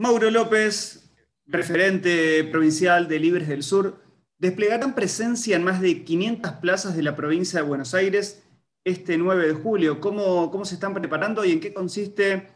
[0.00, 1.12] Mauro López,
[1.44, 3.96] referente provincial de Libres del Sur,
[4.38, 8.46] desplegarán presencia en más de 500 plazas de la provincia de Buenos Aires
[8.84, 10.00] este 9 de julio.
[10.00, 12.46] ¿Cómo, cómo se están preparando y en qué consiste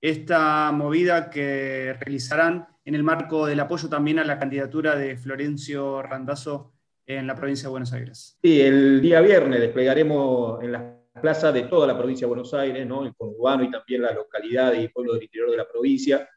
[0.00, 6.02] esta movida que realizarán en el marco del apoyo también a la candidatura de Florencio
[6.02, 6.72] Randazzo
[7.06, 8.36] en la provincia de Buenos Aires?
[8.42, 10.82] Sí, el día viernes desplegaremos en las
[11.22, 13.04] plazas de toda la provincia de Buenos Aires, ¿no?
[13.04, 16.28] el conurbano y también la localidad y pueblos del interior de la provincia,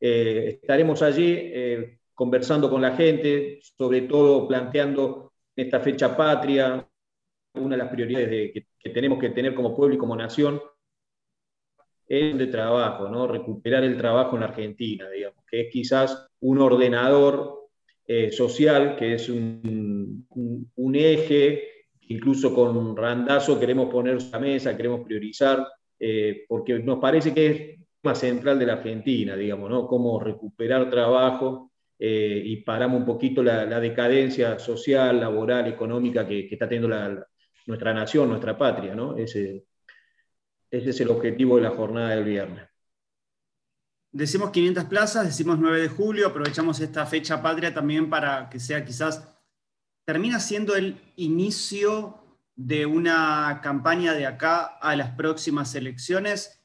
[0.00, 6.86] eh, estaremos allí eh, conversando con la gente, sobre todo planteando esta fecha patria,
[7.54, 10.60] una de las prioridades que, tenemos que tener como pueblo y como nación,
[12.08, 13.26] es de trabajo, ¿no?
[13.26, 17.68] recuperar el trabajo en Argentina, digamos, que es quizás un ordenador
[18.06, 20.26] eh, social, que es un,
[20.74, 25.66] un, eje, incluso con Randazo queremos poner a mesa, queremos priorizar,
[26.48, 27.80] porque nos parece que es
[28.14, 29.86] central de la Argentina, digamos, ¿no?
[29.86, 36.68] Cómo recuperar trabajo eh, y paramos un poquito la, decadencia social, laboral, económica que, está
[36.68, 37.24] teniendo
[37.66, 39.16] nuestra nación, nuestra patria, ¿no?
[39.16, 39.64] Ese,
[40.70, 42.68] ese es el objetivo de la jornada del viernes.
[44.12, 48.84] Decimos 500 plazas, decimos 9 de julio, aprovechamos esta fecha patria también para que sea
[48.84, 49.28] quizás,
[50.04, 52.20] termina siendo el inicio
[52.56, 56.59] de una campaña de acá a las próximas elecciones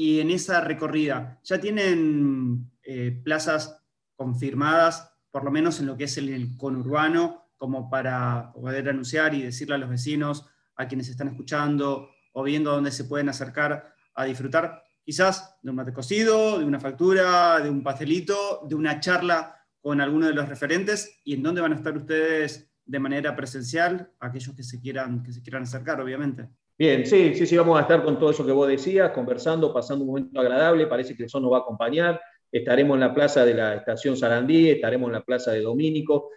[0.00, 3.84] y en esa recorrida, ¿ya tienen eh, plazas
[4.16, 9.42] confirmadas, por lo menos en lo que es el, conurbano, como para poder anunciar y
[9.42, 14.24] decirle a los vecinos, a quienes están escuchando o viendo dónde se pueden acercar a
[14.24, 19.54] disfrutar quizás de un mate cocido, de una factura, de un pastelito, de una charla
[19.82, 24.10] con alguno de los referentes y en dónde van a estar ustedes de manera presencial,
[24.18, 26.48] aquellos que se quieran, que se quieran acercar, obviamente.
[26.80, 30.02] Bien, sí, sí, sí, vamos a estar con todo eso que vos decías, conversando, pasando
[30.02, 32.18] un momento agradable, parece que el sol nos va a acompañar,
[32.50, 36.30] estaremos en la plaza de la estación Sarandí, estaremos en la plaza de Domínico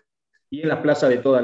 [0.50, 1.42] y en la plaza de todas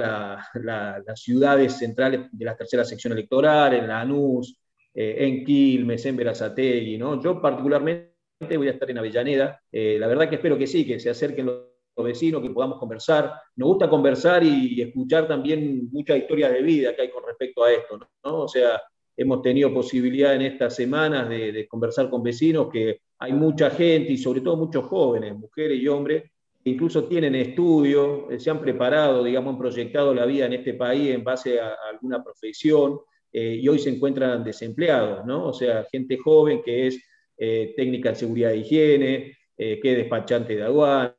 [0.54, 4.60] las ciudades centrales de la tercera sección electoral, en Lanús,
[4.94, 7.24] eh, en Quilmes, en Verazategui, ¿no?
[7.24, 8.12] Yo particularmente
[8.58, 11.46] voy a estar en Avellaneda, eh, la verdad que espero que sí, que se acerquen
[11.46, 11.70] los
[12.04, 13.34] vecinos, que podamos conversar.
[13.56, 17.72] Nos gusta conversar y escuchar también muchas historias de vida que hay con respecto a
[17.72, 18.08] esto, ¿no?
[18.24, 18.82] O sea,
[19.20, 24.18] hemos tenido posibilidad en estas semanas de, conversar con vecinos, que hay mucha gente y
[24.18, 26.24] sobre todo muchos jóvenes, mujeres y hombres,
[26.64, 30.74] que incluso tienen estudios, eh, se han preparado, digamos, han proyectado la vida en este
[30.74, 33.02] país en base a, alguna profesión
[33.34, 35.48] eh, y hoy se encuentran desempleados, ¿no?
[35.48, 37.04] O sea, gente joven que es
[37.38, 41.14] eh, técnica de seguridad e higiene, que es despachante de aduana,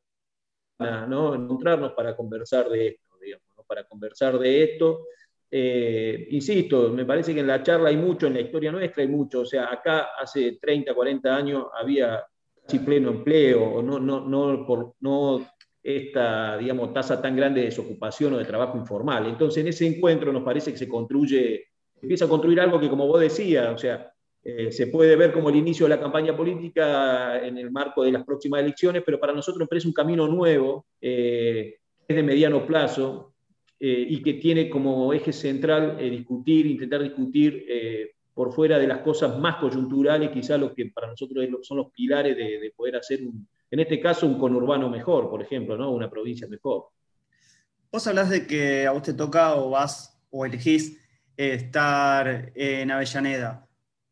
[1.07, 1.35] ¿no?
[1.35, 5.05] encontrarnos para conversar de esto, digamos, para conversar de esto.
[5.53, 9.09] Eh, insisto, me parece que en la charla hay mucho, en la historia nuestra hay
[9.09, 12.23] mucho, o sea, acá hace 30, 40 años había
[12.63, 15.45] casi pleno empleo, no, no, no, por, no
[15.83, 19.27] esta, digamos, tasa tan grande de desocupación o de trabajo informal.
[19.27, 21.65] Entonces, en ese encuentro nos parece que se construye,
[22.01, 24.13] empieza a construir algo que, como vos decías, o sea,
[24.43, 28.13] eh, se puede ver como el inicio de la campaña política en el marco de
[28.13, 33.30] las próximas elecciones, pero para nosotros parece un camino nuevo, eh, es de mediano plazo
[33.81, 37.67] eh, y que tiene como eje central discutir, intentar discutir
[38.35, 42.37] por fuera de las cosas más coyunturales, quizás lo que para nosotros son los pilares
[42.37, 45.91] de, poder hacer, en este caso, un conurbano mejor, por ejemplo, ¿no?
[45.91, 46.89] una provincia mejor.
[47.91, 51.01] Vos hablas de que a vos te toca o vas o elegís
[51.37, 53.67] estar en Avellaneda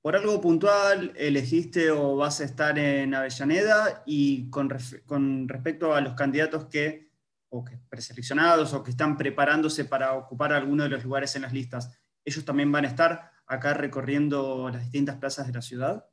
[0.09, 6.15] por algo puntual elegiste o vas a estar en Avellaneda y con, respecto a los
[6.15, 7.08] candidatos que,
[7.51, 11.53] o que preseleccionados o que están preparándose para ocupar alguno de los lugares en las
[11.53, 16.05] listas, ¿ellos también van a estar acá recorriendo las distintas plazas de la ciudad?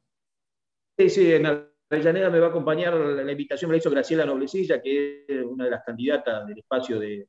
[0.97, 1.46] Sí, sí, en
[1.90, 5.66] Avellaneda me va a acompañar, la invitación me la hizo Graciela Noblecilla, que es una
[5.66, 7.28] de las candidatas del espacio de,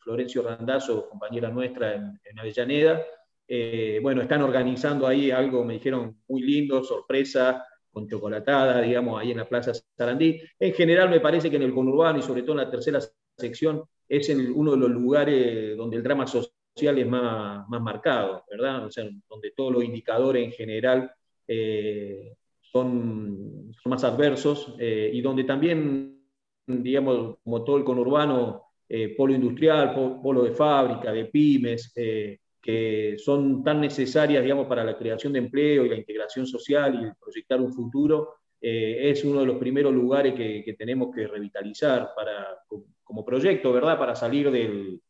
[0.00, 3.00] Florencio Randazzo, compañera nuestra en, en Avellaneda.
[3.48, 9.30] Eh, bueno, están organizando ahí algo, me dijeron, muy lindo, sorpresa, con chocolatada, digamos, ahí
[9.30, 10.40] en la Plaza Sarandí.
[10.58, 13.00] En general me parece que en el conurbano y sobre todo en la tercera
[13.42, 16.52] sección es uno de los lugares donde el drama social
[16.98, 18.86] es más, más marcado, ¿verdad?
[18.86, 21.10] O sea, donde todos los indicadores en general
[21.46, 26.20] eh, son, más adversos eh, y donde también,
[26.66, 28.62] digamos, como todo el conurbano,
[29.16, 31.94] polo industrial, polo de fábrica, de pymes,
[32.62, 37.20] que son tan necesarias, digamos, para la creación de empleo y la integración social y
[37.20, 38.34] proyectar un futuro,
[38.64, 42.62] eh, es uno de los primeros lugares que, tenemos que revitalizar para,
[43.12, 43.98] como proyecto, ¿verdad?
[43.98, 45.02] Para salir del,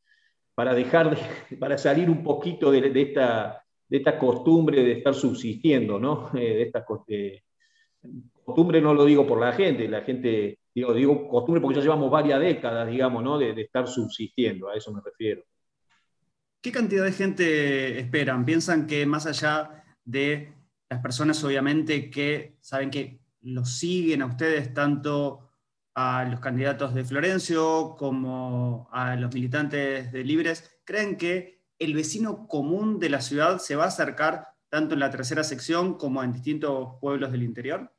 [0.56, 1.16] para dejar,
[1.60, 6.30] para salir un poquito de, esta, de esta costumbre de estar subsistiendo, ¿no?
[6.34, 11.60] Eh, de esta costumbre no lo digo por la gente, la gente digo, digo costumbre
[11.60, 13.38] porque ya llevamos varias décadas, digamos, ¿no?
[13.38, 15.44] de, de estar subsistiendo, a eso me refiero.
[16.60, 18.44] ¿Qué cantidad de gente esperan?
[18.44, 20.52] ¿Piensan que más allá de
[20.90, 25.51] las personas, obviamente, que saben que los siguen a ustedes, tanto
[25.94, 32.46] a los candidatos de Florencio como a los militantes de Libres, creen que el vecino
[32.48, 36.32] común de la ciudad se va a acercar tanto en la tercera sección como en
[36.32, 37.90] distintos pueblos del interior?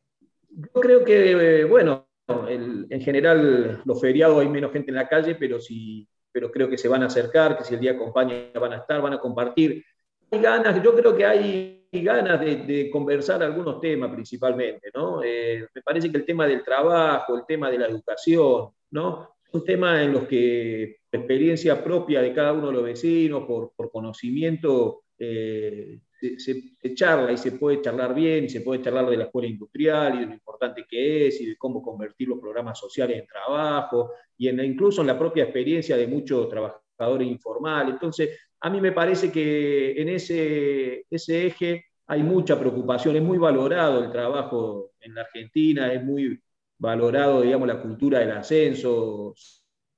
[0.49, 5.35] Yo creo que, eh, bueno, en general los feriados hay menos gente en la calle,
[5.35, 8.73] pero, si, pero creo que se van a acercar, que si el día acompaña van
[8.73, 9.85] a estar, van a compartir.
[10.31, 15.21] Hay ganas, yo creo que hay ganas de, conversar algunos temas principalmente, ¿no?
[15.23, 19.35] Eh, me parece que el tema del trabajo, el tema de la educación, ¿no?
[19.51, 23.91] Son temas en los que experiencia propia de cada uno de los vecinos, por, por
[23.91, 25.99] conocimiento, eh,
[26.37, 30.15] se, charla y se puede charlar bien, y se puede charlar de la escuela industrial
[30.15, 34.11] y de lo importante que es, y de cómo convertir los programas sociales en trabajo,
[34.37, 37.93] y en, incluso en la propia experiencia de muchos trabajadores informales.
[37.93, 43.37] Entonces, a mí me parece que en ese, ese eje hay mucha preocupación, es muy
[43.37, 46.41] valorado el trabajo en la Argentina, es muy
[46.77, 49.33] valorado, digamos, la cultura del ascenso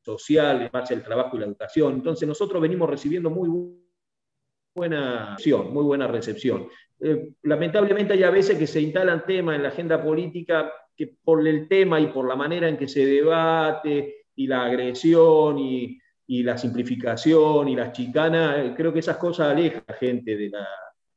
[0.01, 1.94] social, en base al trabajo y la educación.
[1.94, 3.50] Entonces, nosotros venimos recibiendo muy
[4.73, 6.67] buena recepción, muy buena recepción.
[7.00, 11.47] Eh, lamentablemente hay a veces que se instalan temas en la agenda política que por
[11.47, 16.57] el tema y por la manera en que se debate y la agresión y, la
[16.57, 20.51] simplificación y las chicanas, eh, creo que esas cosas alejan a la gente de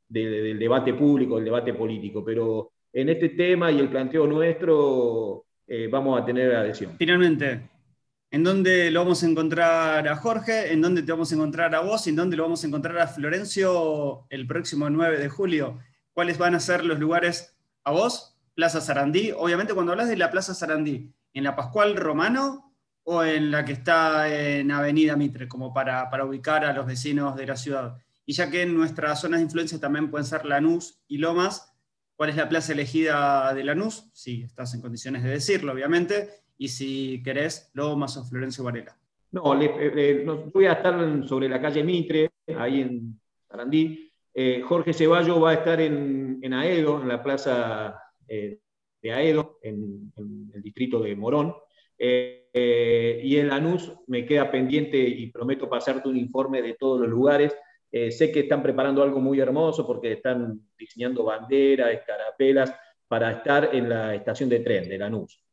[0.09, 5.87] del debate público, del debate político, pero en este tema y el planteo nuestro eh,
[5.87, 6.95] vamos a tener adhesión.
[6.97, 7.69] Finalmente,
[8.31, 11.81] en dónde lo vamos a encontrar a Jorge, en dónde te vamos a encontrar a
[11.81, 15.79] vos y en dónde lo vamos a encontrar a Florencio el próximo 9 de julio.
[16.13, 18.35] ¿Cuáles van a ser los lugares a vos?
[18.55, 19.31] Plaza Sarandí.
[19.37, 22.68] Obviamente cuando hablas de la Plaza Sarandí, ¿en la Pascual Romano
[23.11, 27.35] o en la que está en Avenida Mitre, como para, para ubicar a los vecinos
[27.35, 27.97] de la ciudad?
[28.25, 31.73] Y ya que en nuestras zonas de influencia también pueden ser Lanús y Lomas,
[32.15, 34.11] ¿cuál es la plaza elegida de Lanús?
[34.13, 36.29] Si estás en condiciones de decirlo, obviamente
[36.59, 38.95] y si querés, Lomas o Florencio Varela.
[39.31, 39.43] No,
[40.53, 43.19] voy a estar sobre la calle Mitre, ahí en
[43.49, 44.11] Sarandí.
[44.33, 47.97] Eh, Jorge Ceballos va a estar en, Aedo, en la plaza
[48.27, 48.59] eh,
[49.01, 50.11] de Aedo, en,
[50.53, 51.55] el distrito de Morón.
[51.99, 57.09] Eh, y en Lanús me queda pendiente y prometo pasarte un informe de todos los
[57.09, 57.55] lugares.
[57.91, 62.73] sé que están preparando algo muy hermoso porque están diseñando banderas, escarapelas
[63.07, 65.43] para estar en la estación de tren de Lanús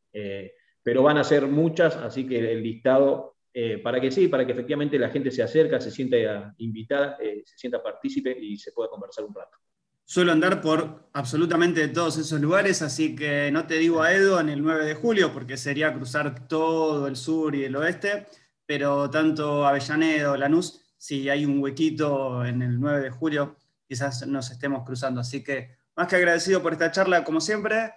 [0.87, 4.53] pero van a ser muchas, así que el listado, eh, para que sí, para que
[4.53, 8.89] efectivamente la gente se acerca, se sienta invitada, eh, se sienta partícipe y se pueda
[8.89, 9.59] conversar un rato.
[10.09, 14.49] Suelo andar por absolutamente todos esos lugares, así que no te digo a Edo en
[14.49, 18.29] el 9 de julio, porque sería cruzar todo el sur y el oeste,
[18.65, 23.57] pero tanto Avellaneda Lanús, si hay un huequito en el 9 de julio,
[23.89, 25.21] quizás nos estemos cruzando.
[25.21, 27.93] Así que más que agradecido por esta charla, como siempre,